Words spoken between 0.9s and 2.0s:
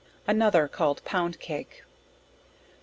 Pound Cake.